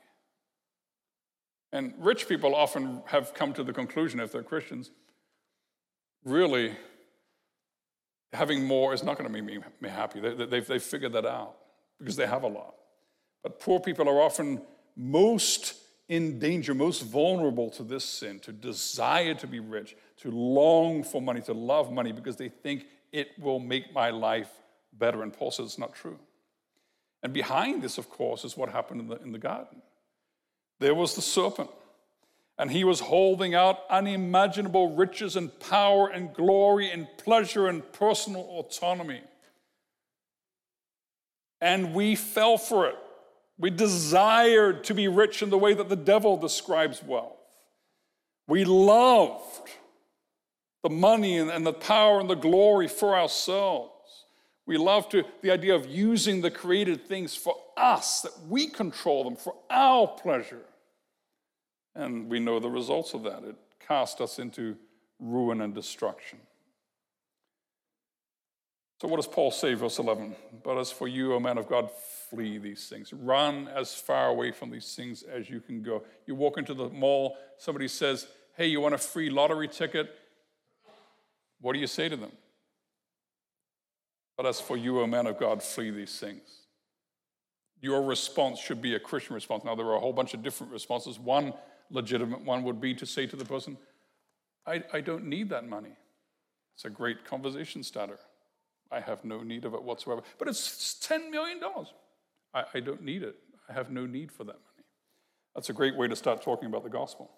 [1.71, 4.91] And rich people often have come to the conclusion, if they're Christians,
[6.23, 6.73] really,
[8.33, 10.19] having more is not going to make me happy.
[10.19, 11.55] They, have figured that out
[11.99, 12.75] because they have a lot.
[13.43, 14.61] But poor people are often
[14.95, 15.75] most
[16.09, 21.21] in danger, most vulnerable to this sin, to desire to be rich, to long for
[21.21, 24.49] money, to love money because they think it will make my life
[24.97, 25.23] better.
[25.23, 26.19] And Paul says it's not true.
[27.23, 29.81] And behind this, of course, is what happened in the, in the garden.
[30.79, 31.69] There was the serpent,
[32.59, 38.41] and he was holding out unimaginable riches and power and glory and pleasure and personal
[38.41, 39.21] autonomy.
[41.59, 42.95] And we fell for it.
[43.57, 47.33] We desired to be rich in the way that the devil describes wealth.
[48.47, 49.71] We loved
[50.83, 53.91] the money and, the power and the glory for ourselves.
[54.67, 59.23] We love to, the idea of using the created things for us, that we control
[59.23, 60.61] them for our pleasure.
[61.95, 63.43] And we know the results of that.
[63.43, 64.75] It cast us into
[65.19, 66.39] ruin and destruction.
[69.01, 70.35] So, what does Paul say, verse 11?
[70.63, 71.89] But as for you, O man of God,
[72.29, 73.13] flee these things.
[73.13, 76.03] Run as far away from these things as you can go.
[76.25, 80.13] You walk into the mall, somebody says, Hey, you want a free lottery ticket?
[81.61, 82.31] What do you say to them?
[84.37, 86.67] But as for you, O man of God, flee these things.
[87.81, 89.63] Your response should be a Christian response.
[89.63, 91.19] Now, there are a whole bunch of different responses.
[91.19, 91.53] One
[91.89, 93.77] legitimate one would be to say to the person,
[94.65, 95.95] I, I don't need that money.
[96.75, 98.19] It's a great conversation starter.
[98.91, 100.21] I have no need of it whatsoever.
[100.37, 101.59] But it's $10 million.
[102.53, 103.35] I, I don't need it.
[103.69, 104.85] I have no need for that money.
[105.55, 107.31] That's a great way to start talking about the gospel.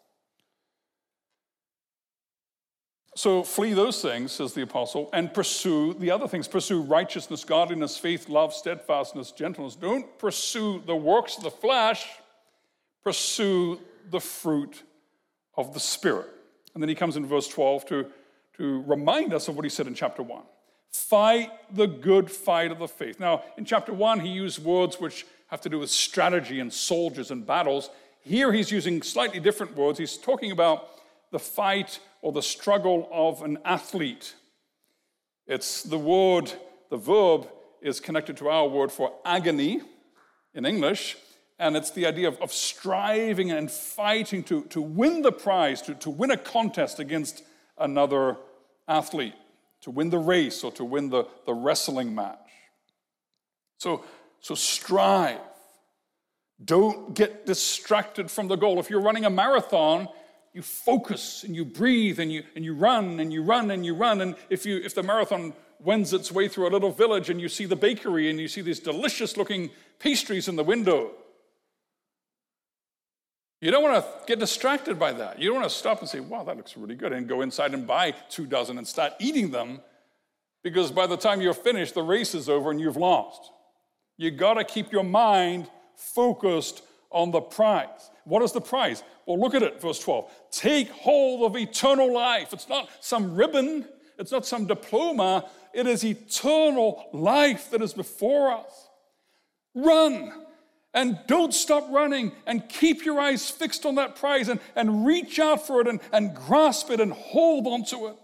[3.19, 6.47] So flee those things, says the apostle, and pursue the other things.
[6.47, 9.75] Pursue righteousness, godliness, faith, love, steadfastness, gentleness.
[9.75, 12.07] Don't pursue the works of the flesh,
[13.03, 13.77] pursue
[14.09, 14.83] the fruit
[15.57, 16.27] of the Spirit.
[16.73, 18.05] And then he comes in verse 12 to,
[18.55, 20.41] to remind us of what he said in chapter 1.
[20.89, 23.19] Fight the good fight of the faith.
[23.19, 27.31] Now, in chapter 1, he used words which have to do with strategy and soldiers
[27.31, 27.89] and battles.
[28.21, 29.99] Here, he's using slightly different words.
[29.99, 30.87] He's talking about
[31.31, 34.35] the fight or the struggle of an athlete.
[35.47, 36.51] It's the word,
[36.89, 37.47] the verb
[37.81, 39.81] is connected to our word for agony
[40.53, 41.17] in English,
[41.57, 45.93] and it's the idea of, of striving and fighting to, to win the prize, to,
[45.95, 47.43] to win a contest against
[47.77, 48.37] another
[48.87, 49.35] athlete,
[49.81, 52.37] to win the race or to win the, the wrestling match.
[53.77, 54.03] So,
[54.41, 55.39] so strive.
[56.63, 58.79] Don't get distracted from the goal.
[58.79, 60.09] If you're running a marathon,
[60.53, 63.93] you focus and you breathe and you, and you run and you run and you
[63.93, 64.21] run.
[64.21, 67.47] And if, you, if the marathon wends its way through a little village and you
[67.47, 71.11] see the bakery and you see these delicious looking pastries in the window,
[73.61, 75.39] you don't want to get distracted by that.
[75.39, 77.73] You don't want to stop and say, wow, that looks really good, and go inside
[77.73, 79.81] and buy two dozen and start eating them
[80.63, 83.51] because by the time you're finished, the race is over and you've lost.
[84.17, 88.11] You got to keep your mind focused on the prize.
[88.23, 89.03] What is the prize?
[89.25, 90.31] Well, look at it, verse 12.
[90.51, 92.53] Take hold of eternal life.
[92.53, 93.85] It's not some ribbon,
[94.17, 98.89] it's not some diploma, it is eternal life that is before us.
[99.73, 100.31] Run
[100.93, 105.39] and don't stop running and keep your eyes fixed on that prize and, and reach
[105.39, 108.15] out for it and, and grasp it and hold onto it.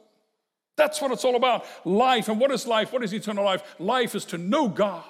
[0.75, 1.65] That's what it's all about.
[1.85, 2.27] Life.
[2.27, 2.91] And what is life?
[2.91, 3.63] What is eternal life?
[3.79, 5.03] Life is to know God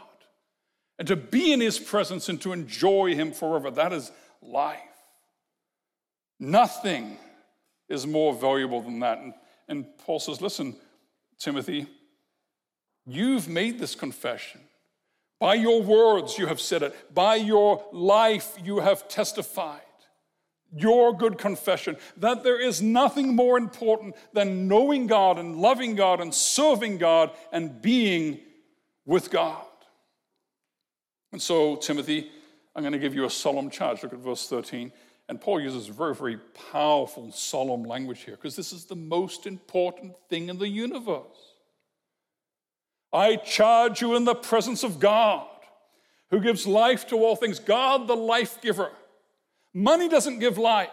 [0.97, 3.71] and to be in His presence and to enjoy Him forever.
[3.71, 4.79] That is life.
[6.39, 7.17] Nothing
[7.89, 9.19] is more valuable than that.
[9.19, 9.33] And,
[9.67, 10.75] and Paul says, Listen,
[11.39, 11.87] Timothy,
[13.05, 14.61] you've made this confession.
[15.39, 17.13] By your words, you have said it.
[17.13, 19.81] By your life, you have testified.
[20.77, 26.19] Your good confession that there is nothing more important than knowing God and loving God
[26.19, 28.39] and serving God and being
[29.05, 29.63] with God.
[31.35, 32.31] And so, Timothy,
[32.73, 34.01] I'm going to give you a solemn charge.
[34.01, 34.89] Look at verse 13.
[35.27, 36.37] And Paul uses very, very
[36.71, 41.55] powerful, solemn language here because this is the most important thing in the universe.
[43.11, 45.45] I charge you in the presence of God,
[46.31, 47.59] who gives life to all things.
[47.59, 48.93] God, the life giver.
[49.73, 50.87] Money doesn't give life,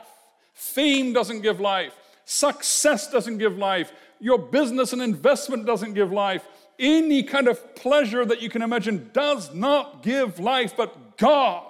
[0.55, 6.45] fame doesn't give life, success doesn't give life, your business and investment doesn't give life.
[6.83, 11.64] Any kind of pleasure that you can imagine does not give life, but God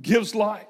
[0.00, 0.66] gives life.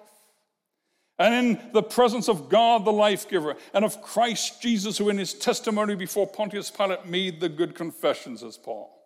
[1.18, 5.18] And in the presence of God, the life giver, and of Christ Jesus, who in
[5.18, 8.96] his testimony before Pontius Pilate made the good confessions, as Paul.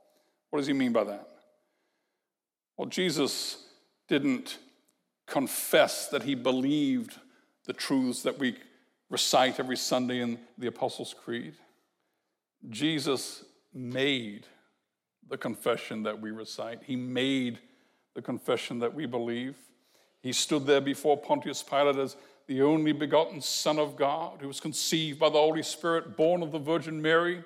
[0.51, 1.27] What does he mean by that?
[2.77, 3.65] Well, Jesus
[4.09, 4.59] didn't
[5.27, 7.19] confess that he believed
[7.65, 8.57] the truths that we
[9.09, 11.55] recite every Sunday in the Apostles' Creed.
[12.69, 14.47] Jesus made
[15.29, 17.59] the confession that we recite, he made
[18.15, 19.57] the confession that we believe.
[20.23, 24.61] He stood there before Pontius Pilate as the only begotten Son of God, who was
[24.61, 27.43] conceived by the Holy Spirit, born of the Virgin Mary,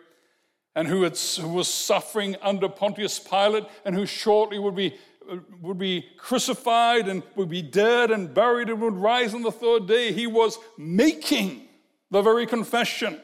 [0.77, 4.95] and who, had, who was suffering under Pontius Pilate, and who shortly would be
[5.31, 9.53] uh, would be crucified and would be dead and buried and would rise on the
[9.53, 10.13] third day.
[10.13, 11.69] He was making
[12.11, 13.21] the very confession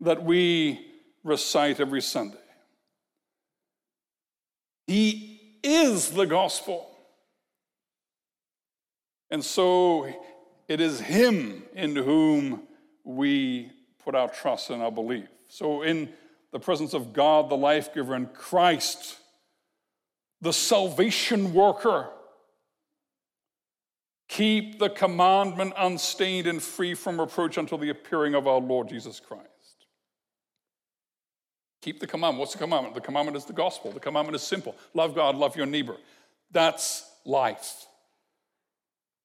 [0.00, 0.86] that we
[1.24, 2.41] recite every Sunday.
[4.92, 6.86] He is the gospel.
[9.30, 10.06] And so
[10.68, 12.64] it is Him in whom
[13.02, 13.70] we
[14.04, 15.28] put our trust and our belief.
[15.48, 16.10] So, in
[16.50, 19.16] the presence of God, the life giver, and Christ,
[20.42, 22.10] the salvation worker.
[24.28, 29.20] Keep the commandment unstained and free from reproach until the appearing of our Lord Jesus
[29.20, 29.51] Christ.
[31.82, 32.38] Keep the commandment.
[32.38, 32.94] What's the commandment?
[32.94, 33.90] The commandment is the gospel.
[33.90, 35.96] The commandment is simple love God, love your neighbor.
[36.50, 37.86] That's life.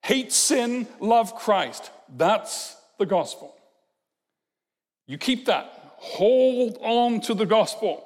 [0.01, 1.91] Hate sin, love Christ.
[2.15, 3.55] That's the gospel.
[5.05, 5.95] You keep that.
[5.97, 8.05] Hold on to the gospel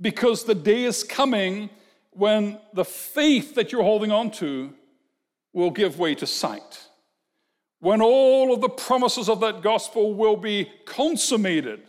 [0.00, 1.70] because the day is coming
[2.10, 4.72] when the faith that you're holding on to
[5.52, 6.86] will give way to sight.
[7.80, 11.82] When all of the promises of that gospel will be consummated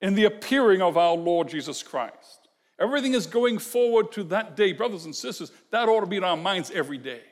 [0.00, 2.48] in the appearing of our Lord Jesus Christ.
[2.78, 4.72] Everything is going forward to that day.
[4.72, 7.22] Brothers and sisters, that ought to be in our minds every day.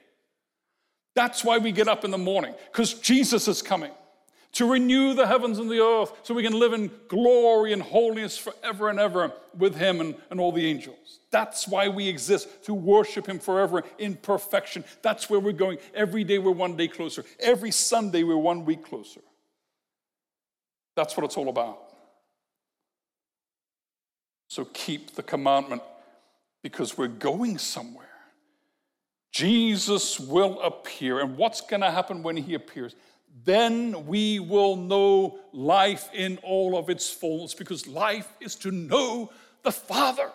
[1.14, 3.92] That's why we get up in the morning, because Jesus is coming
[4.52, 8.38] to renew the heavens and the earth so we can live in glory and holiness
[8.38, 11.18] forever and ever with Him and, and all the angels.
[11.30, 14.84] That's why we exist, to worship Him forever in perfection.
[15.02, 15.78] That's where we're going.
[15.92, 17.24] Every day we're one day closer.
[17.40, 19.20] Every Sunday we're one week closer.
[20.96, 21.83] That's what it's all about.
[24.54, 25.82] So keep the commandment
[26.62, 28.06] because we're going somewhere.
[29.32, 31.20] Jesus will appear.
[31.20, 32.94] And what's going to happen when He appears?
[33.42, 39.32] then we will know life in all of its fullness because life is to know
[39.64, 40.30] the Father.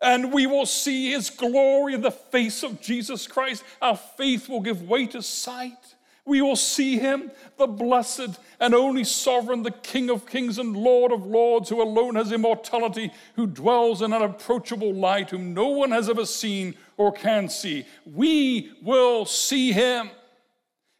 [0.00, 3.64] And we will see his glory in the face of Jesus Christ.
[3.82, 5.95] Our faith will give way to sight.
[6.26, 11.12] We will see him, the blessed and only sovereign, the King of kings and Lord
[11.12, 16.10] of lords, who alone has immortality, who dwells in unapproachable light, whom no one has
[16.10, 17.86] ever seen or can see.
[18.04, 20.10] We will see him.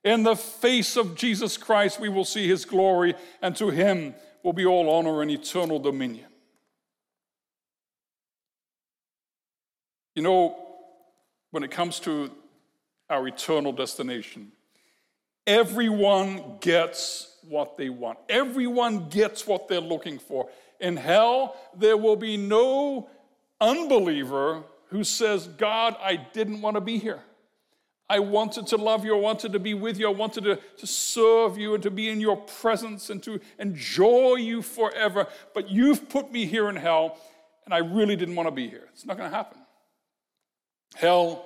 [0.05, 4.53] In the face of Jesus Christ, we will see his glory, and to him will
[4.53, 6.27] be all honor and eternal dominion.
[10.15, 10.57] You know,
[11.51, 12.31] when it comes to
[13.11, 14.53] our eternal destination,
[15.47, 18.19] everyone gets what they want.
[18.29, 20.49] Everyone gets what they're looking for.
[20.81, 23.09] In hell, there will be no
[23.61, 27.21] unbeliever who says, God, I didn't want to be here.
[28.09, 29.17] I wanted to love you.
[29.17, 30.07] I wanted to be with you.
[30.07, 34.37] I wanted to, to serve you and to be in your presence and to enjoy
[34.37, 35.27] you forever.
[35.55, 37.19] But you've put me here in hell,
[37.65, 38.89] and I really didn't want to be here.
[38.93, 39.59] It's not going to happen.
[40.95, 41.45] Hell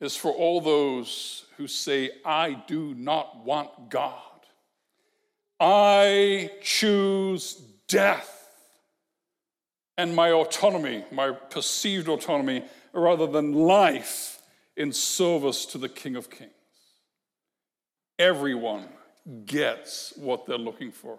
[0.00, 4.12] is for all those who say, I do not want God.
[5.58, 7.54] I choose
[7.88, 8.36] death
[9.96, 14.42] and my autonomy, my perceived autonomy, rather than life
[14.76, 16.50] in service to the King of Kings.
[18.18, 18.88] Everyone
[19.46, 21.18] gets what they're looking for.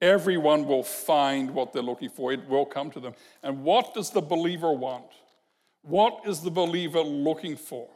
[0.00, 2.32] Everyone will find what they're looking for.
[2.32, 3.14] It will come to them.
[3.42, 5.06] And what does the believer want?
[5.82, 7.88] What is the believer looking for?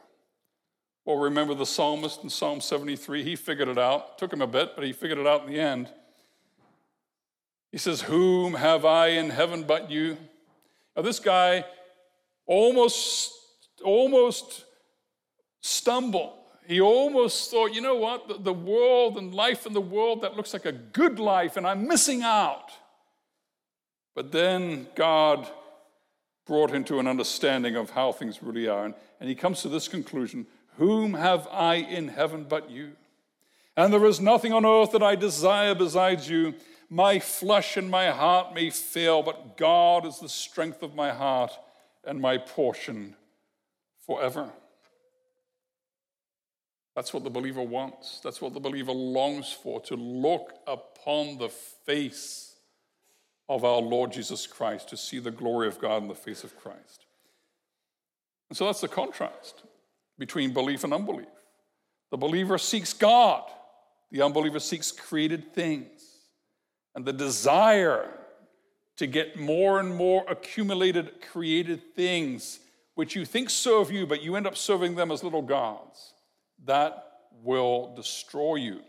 [1.05, 3.23] Well, remember the psalmist in Psalm 73?
[3.23, 4.13] He figured it out.
[4.13, 5.89] It took him a bit, but he figured it out in the end.
[7.71, 10.17] He says, Whom have I in heaven but you?
[10.95, 11.65] Now, this guy
[12.47, 13.33] almost
[13.83, 14.63] almost
[15.61, 16.37] stumble.
[16.67, 20.35] He almost thought, you know what, the, the world and life in the world that
[20.35, 22.71] looks like a good life, and I'm missing out.
[24.15, 25.47] But then God
[26.45, 28.85] brought into an understanding of how things really are.
[28.85, 30.45] And, and he comes to this conclusion
[30.77, 32.93] Whom have I in heaven but you?
[33.77, 36.53] And there is nothing on earth that I desire besides you.
[36.89, 41.51] My flesh and my heart may fail, but God is the strength of my heart
[42.05, 43.15] and my portion
[44.05, 44.49] forever.
[46.95, 48.21] That's what the believer wants.
[48.23, 52.54] That's what the believer longs for to look upon the face
[53.47, 56.57] of our Lord Jesus Christ, to see the glory of God in the face of
[56.57, 57.05] Christ.
[58.49, 59.63] And so that's the contrast
[60.17, 61.27] between belief and unbelief.
[62.11, 63.43] The believer seeks God,
[64.11, 66.01] the unbeliever seeks created things.
[66.95, 68.09] And the desire
[68.97, 72.59] to get more and more accumulated created things,
[72.93, 76.13] which you think serve you, but you end up serving them as little gods,
[76.63, 77.03] that
[77.43, 78.79] will destroy you.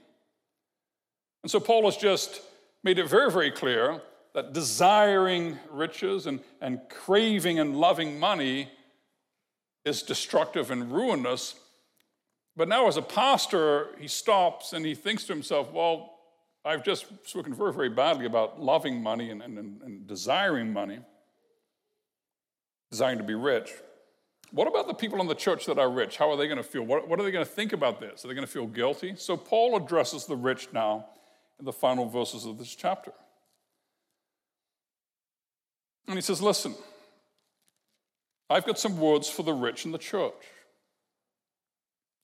[1.42, 2.40] And so Paul has just
[2.84, 4.00] made it very, very clear
[4.36, 8.68] that desiring riches and, and craving and loving money
[9.86, 11.54] is destructive and ruinous.
[12.54, 16.18] But now, as a pastor, he stops and he thinks to himself, well,
[16.66, 20.98] I've just spoken very, very badly about loving money and, and, and desiring money,
[22.90, 23.72] desiring to be rich.
[24.50, 26.18] What about the people in the church that are rich?
[26.18, 26.82] How are they going to feel?
[26.82, 28.22] What, what are they going to think about this?
[28.22, 29.14] Are they going to feel guilty?
[29.16, 31.06] So, Paul addresses the rich now
[31.58, 33.12] in the final verses of this chapter.
[36.08, 36.74] And he says, Listen,
[38.48, 40.34] I've got some words for the rich in the church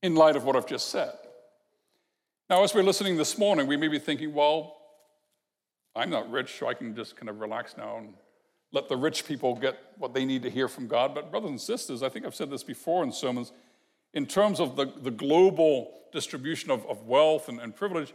[0.02, 1.12] in light of what I've just said.
[2.50, 4.76] Now, as we're listening this morning, we may be thinking, well,
[5.94, 8.14] I'm not rich, so I can just kind of relax now and
[8.72, 11.14] let the rich people get what they need to hear from God.
[11.14, 13.52] But, brothers and sisters, I think I've said this before in sermons,
[14.14, 18.12] in terms of the, the global distribution of, of wealth and, and privilege,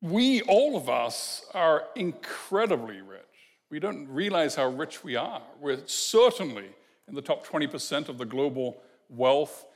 [0.00, 3.22] we, all of us, are incredibly rich.
[3.70, 5.42] We don't realize how rich we are.
[5.60, 6.70] We're certainly
[7.06, 9.66] in the top 20% of the global wealth.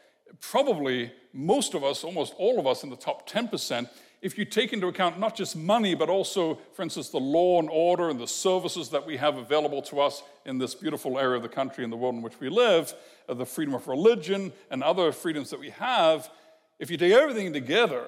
[0.41, 3.89] Probably most of us, almost all of us, in the top 10%,
[4.23, 7.69] if you take into account not just money, but also, for instance, the law and
[7.71, 11.43] order and the services that we have available to us in this beautiful area of
[11.43, 12.95] the country and the world in which we live,
[13.29, 16.31] uh, the freedom of religion and other freedoms that we have,
[16.79, 18.07] if you take everything together,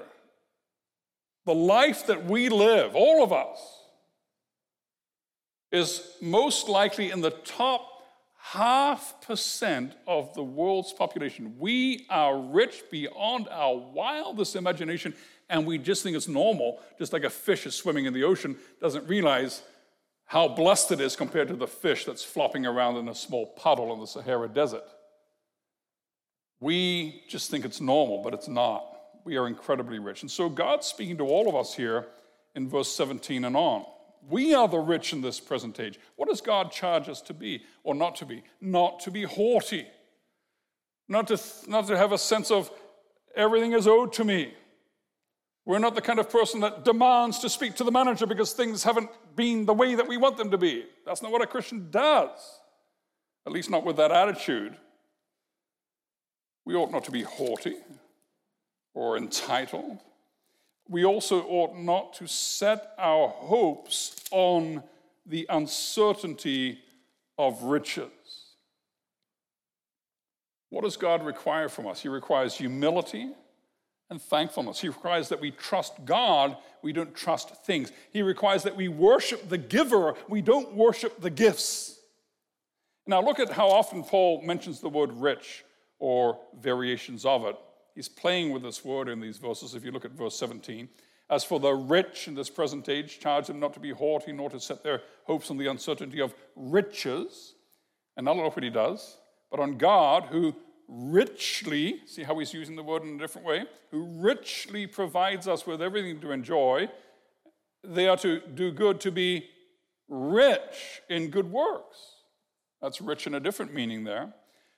[1.47, 3.84] the life that we live, all of us,
[5.75, 7.91] is most likely in the top
[8.39, 11.57] half percent of the world's population.
[11.59, 15.15] We are rich beyond our wildest imagination,
[15.51, 18.57] and we just think it's normal, just like a fish is swimming in the ocean,
[18.81, 19.63] doesn't realize
[20.27, 23.93] how blessed it is compared to the fish that's flopping around in a small puddle
[23.93, 24.85] in the Sahara Desert.
[26.61, 28.87] We just think it's normal, but it's not.
[29.25, 30.23] We are incredibly rich.
[30.23, 32.07] And so God's speaking to all of us here
[32.55, 33.85] in verse 17 and on.
[34.29, 35.99] We are the rich in this present age.
[36.17, 38.43] What does God charge us to be or not to be?
[38.61, 39.87] Not to be haughty,
[41.09, 42.71] not to, not to have a sense of
[43.37, 44.55] everything is owed to me.
[45.67, 48.83] We're not the kind of person that demands to speak to the manager because things
[48.83, 50.85] haven't been the way that we want them to be.
[51.07, 52.61] That's not what a Christian does,
[53.47, 54.77] at least not with that attitude.
[56.67, 57.77] We ought not to be haughty
[58.95, 59.99] or entitled
[60.89, 64.83] we also ought not to set our hopes on
[65.27, 66.79] the uncertainty
[67.39, 68.11] of riches.
[70.71, 72.01] What does God require from us?
[72.01, 73.31] He requires humility
[74.11, 74.81] and thankfulness.
[74.81, 77.91] He requires that we trust God, we don't trust things.
[78.13, 81.99] He requires that we worship the giver, we don't worship the gifts.
[83.07, 85.65] Now, look at how often Paul mentions the word rich
[85.99, 87.57] or variations of it.
[87.95, 89.75] He's playing with this word in these verses.
[89.75, 90.89] If you look at verse 17,
[91.31, 94.51] as for the rich in this present age, charge them not to be haughty, nor
[94.51, 97.55] to set their hopes on the uncertainty of riches.
[98.17, 99.17] And not look what he does,
[99.51, 100.55] but on God who
[100.89, 105.67] richly, see how he's using the word in a different way, who richly provides us
[105.67, 106.89] with everything to enjoy.
[107.83, 109.49] They are to do good, to be
[110.09, 111.99] rich in good works.
[112.83, 114.35] That's rich in a different meaning there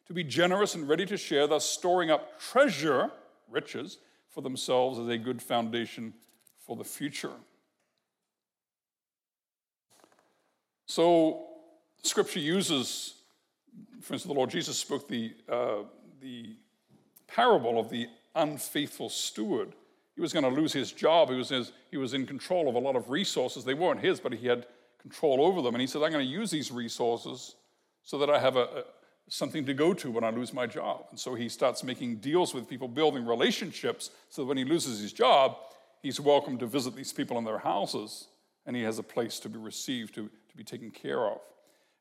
[0.06, 3.10] to be generous and ready to share, thus storing up treasure,
[3.50, 3.98] riches,
[4.28, 6.12] for themselves as a good foundation
[6.66, 7.32] for the future.
[10.86, 11.46] So,
[12.02, 13.14] Scripture uses,
[14.00, 15.78] for instance, the Lord Jesus spoke the, uh,
[16.20, 16.56] the
[17.26, 19.72] parable of the unfaithful steward.
[20.14, 21.30] He was going to lose his job.
[21.30, 23.64] He was, his, he was in control of a lot of resources.
[23.64, 24.66] They weren't his, but he had
[25.00, 25.74] control over them.
[25.74, 27.56] And he said, I'm going to use these resources
[28.02, 28.84] so that I have a,
[29.28, 31.06] something to go to when I lose my job.
[31.10, 35.00] And so he starts making deals with people, building relationships, so that when he loses
[35.00, 35.56] his job,
[36.02, 38.28] he's welcome to visit these people in their houses
[38.66, 41.40] and he has a place to be received, to, to be taken care of.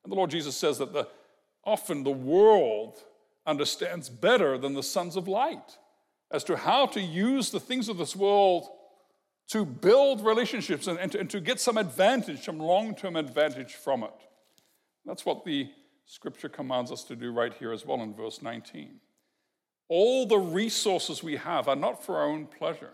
[0.02, 1.08] And the Lord Jesus says that the,
[1.64, 2.98] often the world
[3.46, 5.78] understands better than the sons of light
[6.30, 8.68] as to how to use the things of this world
[9.48, 13.74] to build relationships and, and, to, and to get some advantage, some long term advantage
[13.74, 14.10] from it.
[15.04, 15.70] That's what the
[16.06, 19.00] scripture commands us to do right here as well in verse 19.
[19.88, 22.92] All the resources we have are not for our own pleasure,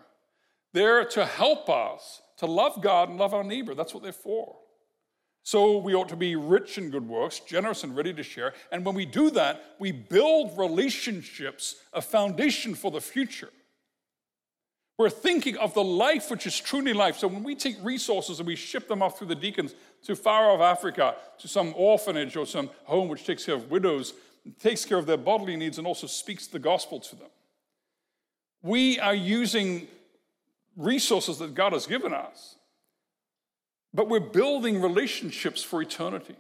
[0.73, 3.75] they're to help us to love God and love our neighbor.
[3.75, 4.57] That's what they're for.
[5.45, 8.55] So we ought to be rich in good works, generous and ready to share.
[8.71, 13.51] And when we do that, we build relationships, a foundation for the future.
[15.03, 17.17] We're thinking of the life which is truly life.
[17.17, 19.75] So when we take resources and we ship them off through the deacons
[20.05, 24.15] to far off Africa, to some orphanage or some home which takes care of widows,
[24.61, 27.31] takes care of their bodily needs, and also speaks the gospel to them,
[28.63, 29.89] we are using
[30.77, 32.55] resources that God has given us
[33.95, 36.37] but we're building relationships for eternity.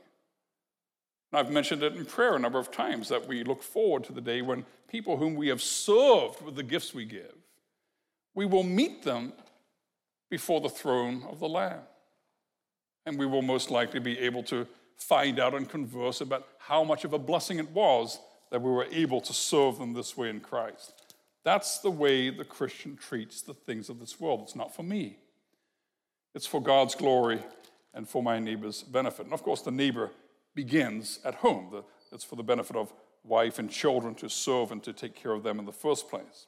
[1.35, 4.21] I've mentioned it in prayer a number of times that we look forward to the
[4.21, 7.35] day when people whom we have served with the gifts we give,
[8.35, 9.33] we will meet them
[10.31, 11.81] before the throne of the Lamb.
[13.05, 14.67] And we will most likely be able to
[14.97, 18.19] find out and converse about how much of a blessing it was
[18.51, 20.93] that we were able to serve them this way in Christ.
[21.45, 24.43] That's the way the Christian treats the things of this world.
[24.43, 25.19] It's not for me,
[26.35, 27.41] it's for God's glory
[27.95, 29.27] and for my neighbor's benefit.
[29.27, 30.11] And of course, the neighbor
[30.55, 31.83] begins at home.
[32.11, 32.93] It's for the benefit of
[33.25, 36.47] wife and children to serve and to take care of them in the first place.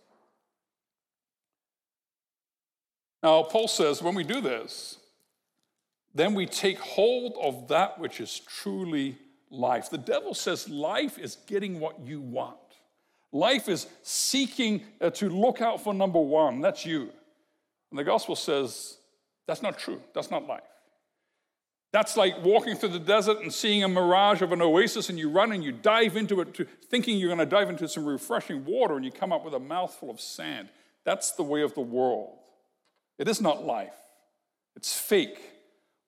[3.25, 4.99] Now, Paul says when we do this,
[6.15, 9.17] then we take hold of that which is truly
[9.51, 9.89] life.
[9.89, 12.59] The devil says life is getting what you want.
[13.33, 17.09] Life is seeking uh, to look out for number one, that's you.
[17.91, 18.99] And the gospel says
[19.47, 20.03] that's not true.
[20.15, 20.61] That's not life.
[21.93, 25.31] That's like walking through the desert and seeing a mirage of an oasis, and you
[25.31, 28.67] run and you dive into it, to, thinking you're going to dive into some refreshing
[28.67, 30.69] water, and you come up with a mouthful of sand.
[31.05, 32.41] That's the way of the world.
[33.19, 33.97] It is not life,
[34.77, 35.39] it's fake.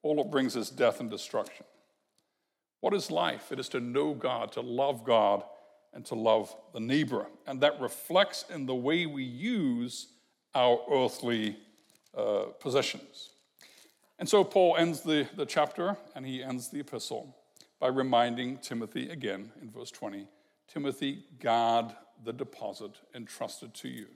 [0.03, 1.67] All it brings is death and destruction.
[2.81, 3.51] What is life?
[3.51, 5.43] It is to know God, to love God,
[5.93, 7.27] and to love the neighbor.
[7.47, 10.09] And that reflects in the way we use
[10.55, 11.57] our earthly
[12.17, 13.31] uh, possessions.
[14.19, 17.35] And so Paul ends the, the chapter and he ends the epistle
[17.81, 20.27] by reminding Timothy again in verse 20
[20.69, 21.87] Timothy, guard
[22.25, 24.07] the deposit entrusted to you.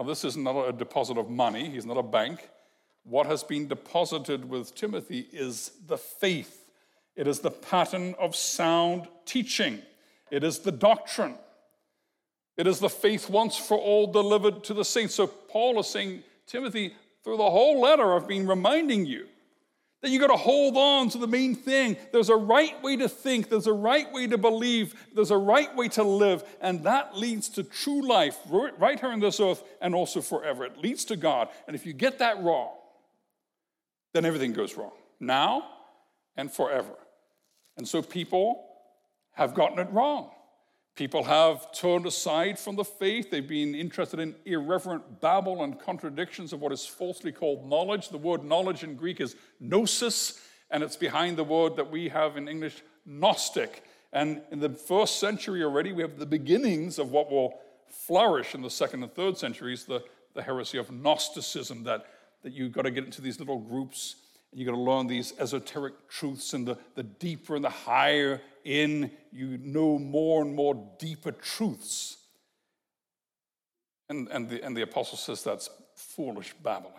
[0.00, 2.48] Now, this is not a deposit of money, he's not a bank.
[3.04, 6.70] What has been deposited with Timothy is the faith,
[7.16, 9.82] it is the pattern of sound teaching,
[10.30, 11.34] it is the doctrine.
[12.56, 15.16] It is the faith once for all delivered to the saints.
[15.16, 19.26] So Paul is saying, Timothy, through the whole letter, I've been reminding you
[20.02, 21.96] that you got to hold on to the main thing.
[22.12, 25.74] There's a right way to think, there's a right way to believe, there's a right
[25.76, 29.94] way to live, and that leads to true life right here on this earth and
[29.94, 30.64] also forever.
[30.64, 31.48] It leads to God.
[31.66, 32.70] And if you get that wrong,
[34.12, 35.68] then everything goes wrong now
[36.36, 36.96] and forever.
[37.76, 38.64] And so people
[39.32, 40.30] have gotten it wrong.
[41.00, 43.30] People have turned aside from the faith.
[43.30, 48.10] They've been interested in irreverent babble and contradictions of what is falsely called knowledge.
[48.10, 50.38] The word knowledge in Greek is gnosis,
[50.70, 53.82] and it's behind the word that we have in English, Gnostic.
[54.12, 58.60] And in the first century already, we have the beginnings of what will flourish in
[58.60, 62.04] the second and third centuries the, the heresy of Gnosticism, that,
[62.42, 64.16] that you've got to get into these little groups
[64.50, 68.42] and you've got to learn these esoteric truths, and the, the deeper and the higher
[68.64, 72.16] in, you know more and more deeper truths.
[74.08, 76.94] And, and, the, and the apostle says that's foolish babbling.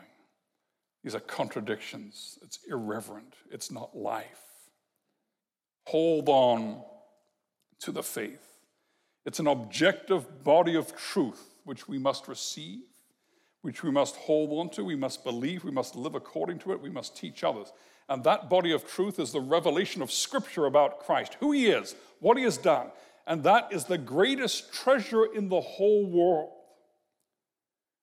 [1.04, 2.38] These are contradictions.
[2.44, 3.34] It's irreverent.
[3.50, 4.42] It's not life.
[5.88, 6.84] Hold on
[7.82, 8.48] to the faith.
[9.26, 12.82] It's an objective body of truth which we must receive
[13.62, 16.82] which we must hold on to, we must believe, we must live according to it,
[16.82, 17.72] we must teach others.
[18.12, 21.96] And that body of truth is the revelation of Scripture about Christ, who He is,
[22.20, 22.92] what He has done.
[23.26, 26.52] And that is the greatest treasure in the whole world.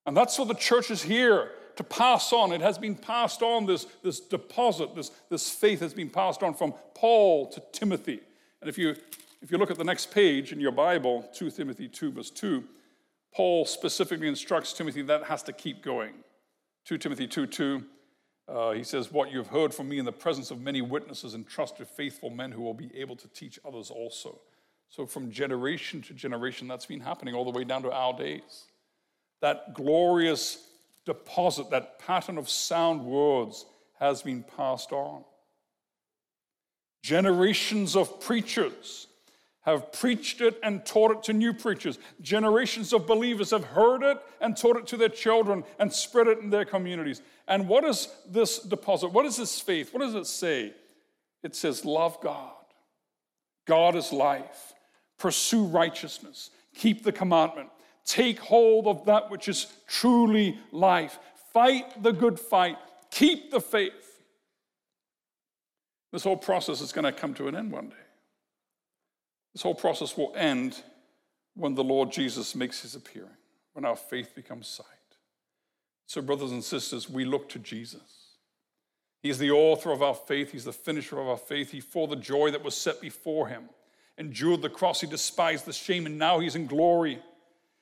[0.07, 2.51] And that's what the church is here to pass on.
[2.51, 6.55] It has been passed on, this, this deposit, this, this faith has been passed on
[6.55, 8.19] from Paul to Timothy.
[8.61, 8.95] And if you,
[9.43, 12.63] if you look at the next page in your Bible, 2 Timothy 2, verse 2,
[13.31, 16.15] Paul specifically instructs Timothy that has to keep going.
[16.85, 17.85] 2 Timothy 2 2,
[18.49, 21.77] uh, he says, What you've heard from me in the presence of many witnesses, entrust
[21.77, 24.39] to faithful men who will be able to teach others also.
[24.89, 28.65] So, from generation to generation, that's been happening all the way down to our days.
[29.41, 30.65] That glorious
[31.05, 33.65] deposit, that pattern of sound words
[33.99, 35.23] has been passed on.
[37.03, 39.07] Generations of preachers
[39.61, 41.99] have preached it and taught it to new preachers.
[42.21, 46.39] Generations of believers have heard it and taught it to their children and spread it
[46.39, 47.21] in their communities.
[47.47, 49.09] And what is this deposit?
[49.09, 49.93] What is this faith?
[49.93, 50.73] What does it say?
[51.43, 52.51] It says, Love God.
[53.65, 54.73] God is life.
[55.17, 56.49] Pursue righteousness.
[56.75, 57.69] Keep the commandment.
[58.05, 61.19] Take hold of that which is truly life.
[61.53, 62.77] Fight the good fight.
[63.11, 64.21] Keep the faith.
[66.11, 67.95] This whole process is going to come to an end one day.
[69.53, 70.81] This whole process will end
[71.55, 73.29] when the Lord Jesus makes his appearing,
[73.73, 74.85] when our faith becomes sight.
[76.05, 78.29] So, brothers and sisters, we look to Jesus.
[79.21, 81.71] He's the author of our faith, He's the finisher of our faith.
[81.71, 83.69] He, for the joy that was set before Him,
[84.17, 87.21] endured the cross, He despised the shame, and now He's in glory.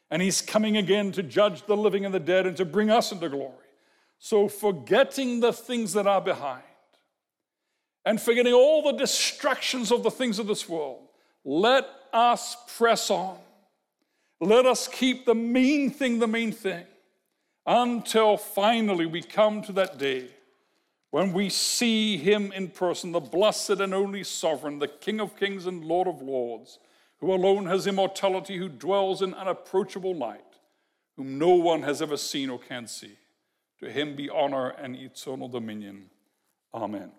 [0.09, 3.11] And He's coming again to judge the living and the dead and to bring us
[3.11, 3.53] into glory.
[4.19, 6.63] So, forgetting the things that are behind
[8.03, 11.06] and forgetting all the distractions of the things of this world,
[11.47, 13.37] let us press on.
[14.41, 16.85] Let us keep the main thing the main thing
[17.65, 20.27] until finally we come to that day
[21.09, 25.65] when we see him in person, the blessed and only sovereign, the King of kings
[25.65, 26.79] and Lord of lords,
[27.19, 30.41] who alone has immortality, who dwells in unapproachable light,
[31.15, 33.17] whom no one has ever seen or can see.
[33.79, 36.09] To him be honor and eternal dominion.
[36.73, 37.11] Amen.